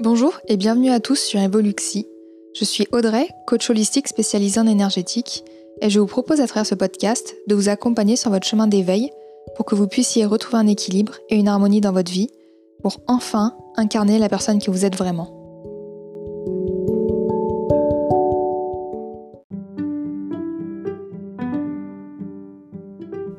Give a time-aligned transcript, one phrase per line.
[0.00, 2.06] Bonjour et bienvenue à tous sur Evoluxi.
[2.54, 5.44] Je suis Audrey, coach holistique spécialisée en énergétique,
[5.80, 9.10] et je vous propose à travers ce podcast de vous accompagner sur votre chemin d'éveil
[9.56, 12.30] pour que vous puissiez retrouver un équilibre et une harmonie dans votre vie
[12.80, 15.34] pour enfin incarner la personne que vous êtes vraiment.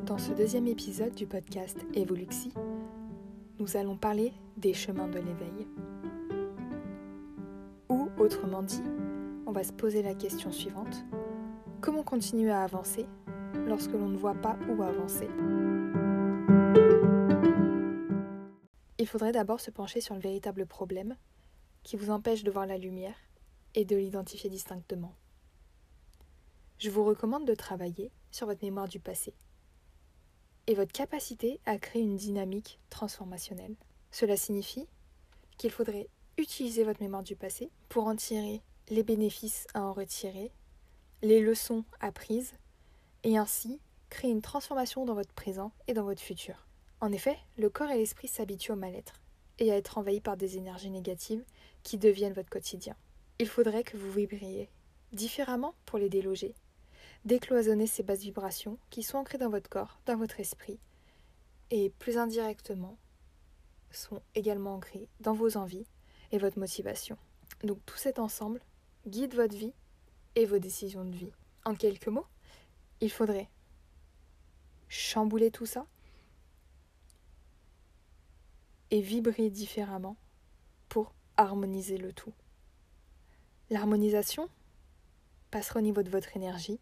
[0.04, 2.52] Dans ce deuxième épisode du podcast Evoluxi,
[3.58, 5.66] nous allons parler des chemins de l'éveil.
[8.30, 8.84] Autrement dit,
[9.44, 11.04] on va se poser la question suivante.
[11.80, 13.06] Comment continuer à avancer
[13.66, 15.28] lorsque l'on ne voit pas où avancer?
[18.98, 21.16] Il faudrait d'abord se pencher sur le véritable problème
[21.82, 23.16] qui vous empêche de voir la lumière
[23.74, 25.16] et de l'identifier distinctement.
[26.78, 29.34] Je vous recommande de travailler sur votre mémoire du passé
[30.68, 33.74] et votre capacité à créer une dynamique transformationnelle.
[34.12, 34.86] Cela signifie
[35.58, 40.52] qu'il faudrait utiliser votre mémoire du passé pour en tirer les bénéfices à en retirer,
[41.22, 42.54] les leçons apprises,
[43.22, 46.66] et ainsi créer une transformation dans votre présent et dans votre futur.
[47.00, 49.20] En effet, le corps et l'esprit s'habituent au mal-être
[49.58, 51.44] et à être envahis par des énergies négatives
[51.82, 52.96] qui deviennent votre quotidien.
[53.38, 54.70] Il faudrait que vous vibriez
[55.12, 56.54] différemment pour les déloger
[57.24, 60.78] décloisonner ces basses vibrations qui sont ancrées dans votre corps, dans votre esprit,
[61.70, 62.98] et plus indirectement
[63.90, 65.86] sont également ancrées dans vos envies
[66.32, 67.16] et votre motivation.
[67.64, 68.60] Donc tout cet ensemble
[69.06, 69.72] guide votre vie
[70.34, 71.32] et vos décisions de vie.
[71.64, 72.26] En quelques mots,
[73.00, 73.48] il faudrait
[74.88, 75.86] chambouler tout ça
[78.90, 80.16] et vibrer différemment
[80.88, 82.32] pour harmoniser le tout.
[83.70, 84.48] L'harmonisation
[85.50, 86.80] passera au niveau de votre énergie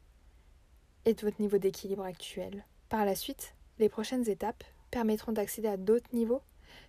[1.05, 2.65] et de votre niveau d'équilibre actuel.
[2.89, 6.43] Par la suite, les prochaines étapes permettront d'accéder à d'autres niveaux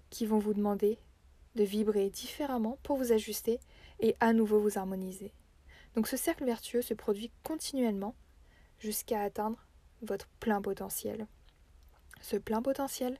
[0.09, 0.97] qui vont vous demander
[1.59, 3.59] de vibrer différemment pour vous ajuster
[3.99, 5.33] et à nouveau vous harmoniser.
[5.93, 8.15] Donc ce cercle vertueux se produit continuellement
[8.79, 9.67] jusqu'à atteindre
[10.01, 11.27] votre plein potentiel.
[12.21, 13.19] Ce plein potentiel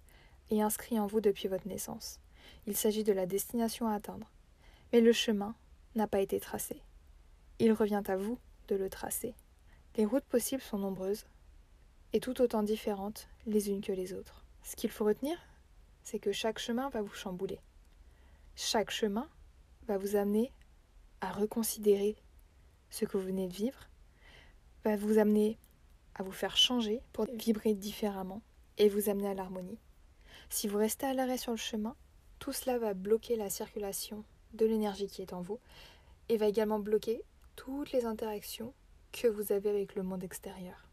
[0.52, 2.22] est inscrit en vous depuis votre naissance.
[2.66, 4.32] Il s'agit de la destination à atteindre.
[4.94, 5.54] Mais le chemin
[5.96, 6.82] n'a pas été tracé.
[7.60, 9.36] Il revient à vous de le tracer.
[9.98, 11.26] Les routes possibles sont nombreuses
[12.14, 14.46] et tout autant différentes les unes que les autres.
[14.64, 15.38] Ce qu'il faut retenir,
[16.04, 17.60] c'est que chaque chemin va vous chambouler.
[18.62, 19.30] Chaque chemin
[19.88, 20.52] va vous amener
[21.22, 22.18] à reconsidérer
[22.90, 23.88] ce que vous venez de vivre,
[24.84, 25.58] va vous amener
[26.16, 28.42] à vous faire changer pour vibrer différemment
[28.78, 29.80] et vous amener à l'harmonie.
[30.50, 31.96] Si vous restez à l'arrêt sur le chemin,
[32.40, 35.62] tout cela va bloquer la circulation de l'énergie qui est en vous
[36.28, 37.24] et va également bloquer
[37.56, 38.74] toutes les interactions
[39.14, 40.90] que vous avez avec le monde extérieur.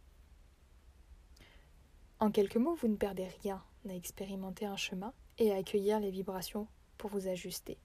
[2.21, 6.13] En quelques mots, vous ne perdez rien à expérimenter un chemin et à accueillir les
[6.13, 6.69] vibrations
[6.99, 7.79] pour vous ajuster.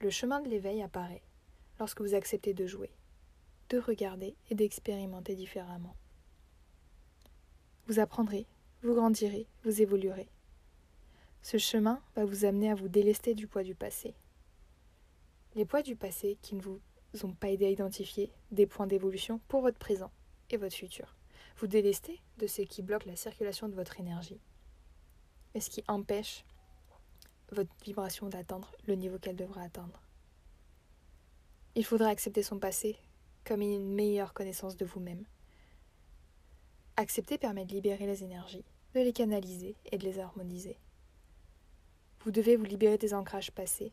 [0.00, 1.22] Le chemin de l'éveil apparaît
[1.78, 2.90] lorsque vous acceptez de jouer,
[3.68, 5.96] de regarder et d'expérimenter différemment.
[7.86, 8.46] Vous apprendrez,
[8.82, 10.28] vous grandirez, vous évoluerez.
[11.42, 14.14] Ce chemin va vous amener à vous délester du poids du passé.
[15.54, 16.80] Les poids du passé qui ne vous
[17.22, 20.12] n'ont pas aidé à identifier des points d'évolution pour votre présent
[20.50, 21.16] et votre futur.
[21.56, 24.40] Vous délestez de ce qui bloque la circulation de votre énergie
[25.54, 26.44] et ce qui empêche
[27.52, 30.02] votre vibration d'atteindre le niveau qu'elle devra atteindre.
[31.74, 32.96] Il faudra accepter son passé
[33.44, 35.24] comme une meilleure connaissance de vous-même.
[36.96, 40.78] Accepter permet de libérer les énergies, de les canaliser et de les harmoniser.
[42.24, 43.92] Vous devez vous libérer des ancrages passés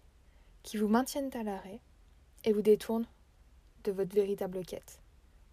[0.63, 1.79] qui vous maintiennent à l'arrêt
[2.43, 3.07] et vous détourne
[3.83, 4.99] de votre véritable quête,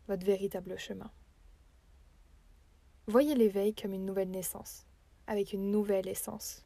[0.09, 1.11] votre véritable chemin.
[3.07, 4.87] Voyez l'éveil comme une nouvelle naissance,
[5.27, 6.65] avec une nouvelle essence.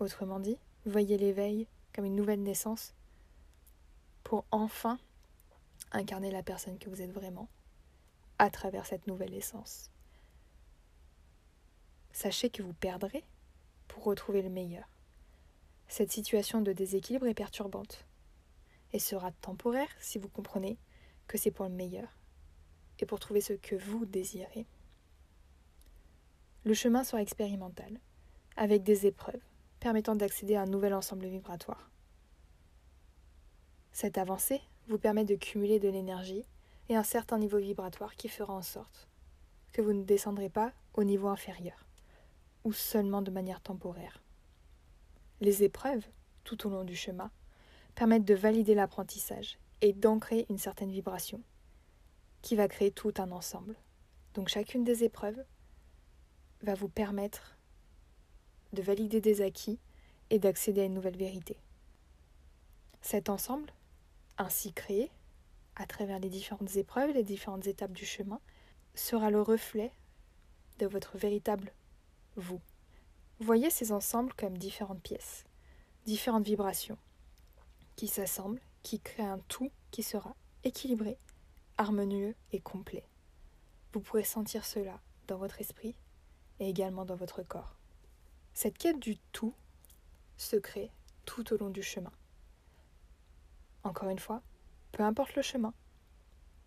[0.00, 0.56] Autrement dit,
[0.86, 2.94] voyez l'éveil comme une nouvelle naissance
[4.24, 4.98] pour enfin
[5.92, 7.48] incarner la personne que vous êtes vraiment
[8.38, 9.90] à travers cette nouvelle essence.
[12.12, 13.24] Sachez que vous perdrez
[13.88, 14.88] pour retrouver le meilleur.
[15.86, 18.06] Cette situation de déséquilibre est perturbante
[18.94, 20.78] et sera temporaire si vous comprenez
[21.26, 22.08] que c'est pour le meilleur
[23.00, 24.66] et pour trouver ce que vous désirez.
[26.64, 28.00] Le chemin sera expérimental,
[28.56, 29.40] avec des épreuves
[29.80, 31.90] permettant d'accéder à un nouvel ensemble vibratoire.
[33.92, 36.44] Cette avancée vous permet de cumuler de l'énergie
[36.88, 39.08] et un certain niveau vibratoire qui fera en sorte
[39.72, 41.86] que vous ne descendrez pas au niveau inférieur,
[42.64, 44.22] ou seulement de manière temporaire.
[45.40, 46.04] Les épreuves,
[46.44, 47.30] tout au long du chemin,
[47.94, 51.40] permettent de valider l'apprentissage et d'ancrer une certaine vibration,
[52.42, 53.76] qui va créer tout un ensemble.
[54.34, 55.44] Donc chacune des épreuves
[56.62, 57.56] va vous permettre
[58.72, 59.78] de valider des acquis
[60.30, 61.56] et d'accéder à une nouvelle vérité.
[63.02, 63.72] Cet ensemble,
[64.38, 65.10] ainsi créé,
[65.76, 68.40] à travers les différentes épreuves, les différentes étapes du chemin,
[68.94, 69.92] sera le reflet
[70.78, 71.72] de votre véritable
[72.36, 72.60] vous.
[73.40, 75.44] Voyez ces ensembles comme différentes pièces,
[76.04, 76.98] différentes vibrations,
[77.96, 80.34] qui s'assemblent, qui créent un tout qui sera
[80.64, 81.16] équilibré,
[81.78, 83.04] harmonieux et complet.
[83.92, 85.94] Vous pourrez sentir cela dans votre esprit
[86.60, 87.79] et également dans votre corps.
[88.54, 89.54] Cette quête du tout
[90.36, 90.90] se crée
[91.26, 92.12] tout au long du chemin.
[93.82, 94.42] Encore une fois,
[94.92, 95.74] peu importe le chemin,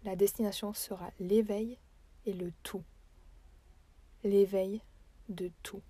[0.03, 1.77] la destination sera l'éveil
[2.25, 2.83] et le tout.
[4.23, 4.81] L'éveil
[5.29, 5.81] de tout.